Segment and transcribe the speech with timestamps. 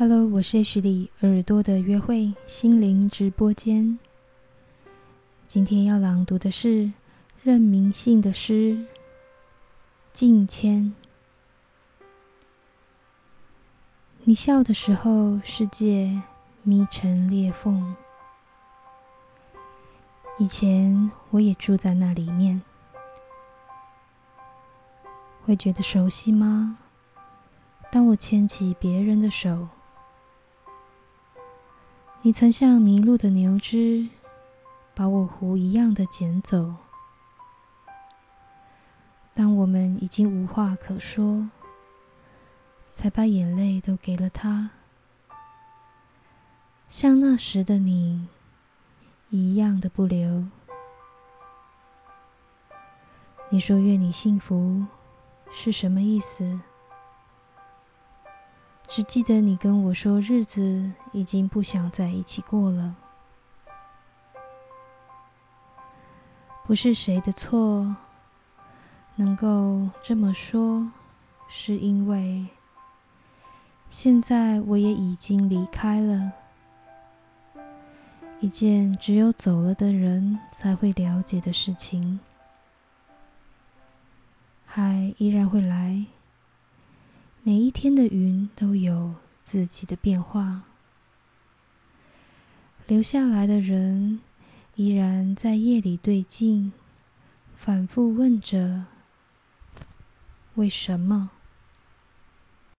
[0.00, 3.98] Hello，我是 H 里耳朵的约会心灵直播间。
[5.48, 6.92] 今天要朗读的是
[7.42, 8.74] 任明信的诗
[10.12, 10.94] 《镜迁》。
[14.22, 16.22] 你笑的时候，世界
[16.62, 17.96] 眯成裂缝。
[20.38, 22.62] 以前我也住在那里面，
[25.44, 26.78] 会觉得熟悉吗？
[27.90, 29.66] 当我牵起别人的手。
[32.28, 34.06] 你曾像迷路的牛只，
[34.94, 36.74] 把我狐一样的捡走。
[39.32, 41.48] 当我们已经无话可说，
[42.92, 44.68] 才把眼泪都给了他，
[46.90, 48.28] 像那时的你
[49.30, 50.44] 一样的不留。
[53.48, 54.84] 你说愿你幸福
[55.50, 56.60] 是什么意思？
[58.88, 62.96] 只记得你跟我说，日子已经不想在一起过了。
[66.66, 67.96] 不是谁的错，
[69.16, 70.90] 能够这么说，
[71.48, 72.48] 是因为
[73.90, 76.32] 现在我也已经离开了。
[78.40, 82.20] 一件只有走了的人才会了解的事情，
[84.64, 86.06] 海依然会来。
[87.48, 90.64] 每一天的云都有自己的变化，
[92.86, 94.20] 留下来的人
[94.74, 96.74] 依然在夜里对镜，
[97.56, 98.84] 反复问着：
[100.56, 101.30] 为什么？